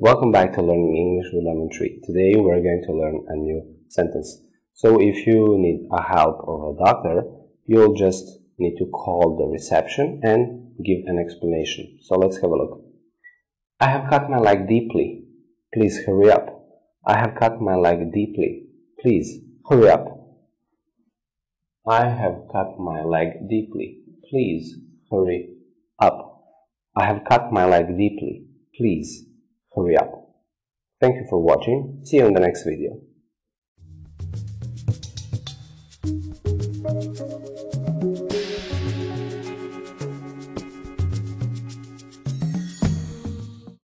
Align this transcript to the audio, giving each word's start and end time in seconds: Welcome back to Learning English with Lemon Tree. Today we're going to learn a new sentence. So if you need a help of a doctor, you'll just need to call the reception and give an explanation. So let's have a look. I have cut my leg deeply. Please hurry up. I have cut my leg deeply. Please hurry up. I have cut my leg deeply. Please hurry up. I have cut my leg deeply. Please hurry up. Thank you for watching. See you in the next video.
Welcome 0.00 0.30
back 0.30 0.52
to 0.52 0.62
Learning 0.62 0.96
English 0.96 1.32
with 1.32 1.42
Lemon 1.44 1.70
Tree. 1.72 2.00
Today 2.04 2.34
we're 2.36 2.62
going 2.62 2.84
to 2.86 2.92
learn 2.92 3.24
a 3.26 3.34
new 3.34 3.74
sentence. 3.88 4.40
So 4.72 5.02
if 5.02 5.26
you 5.26 5.58
need 5.58 5.88
a 5.90 6.00
help 6.00 6.38
of 6.46 6.76
a 6.76 6.84
doctor, 6.84 7.22
you'll 7.66 7.96
just 7.96 8.38
need 8.60 8.76
to 8.78 8.86
call 8.86 9.36
the 9.36 9.46
reception 9.46 10.20
and 10.22 10.76
give 10.84 10.98
an 11.06 11.18
explanation. 11.18 11.98
So 12.02 12.14
let's 12.14 12.36
have 12.36 12.48
a 12.52 12.54
look. 12.54 12.80
I 13.80 13.88
have 13.88 14.08
cut 14.08 14.30
my 14.30 14.38
leg 14.38 14.68
deeply. 14.68 15.24
Please 15.74 15.98
hurry 16.06 16.30
up. 16.30 16.46
I 17.04 17.18
have 17.18 17.34
cut 17.34 17.60
my 17.60 17.74
leg 17.74 18.12
deeply. 18.14 18.68
Please 19.00 19.40
hurry 19.68 19.90
up. 19.90 20.06
I 21.88 22.04
have 22.04 22.42
cut 22.52 22.78
my 22.78 23.02
leg 23.02 23.48
deeply. 23.50 24.02
Please 24.30 24.76
hurry 25.10 25.48
up. 25.98 26.44
I 26.96 27.04
have 27.04 27.24
cut 27.28 27.52
my 27.52 27.64
leg 27.64 27.98
deeply. 27.98 28.44
Please 28.76 29.24
hurry 29.78 29.96
up. 29.96 30.28
Thank 31.00 31.16
you 31.16 31.26
for 31.28 31.40
watching. 31.40 32.00
See 32.04 32.16
you 32.16 32.26
in 32.26 32.34
the 32.34 32.40
next 32.40 32.64
video. 32.64 33.00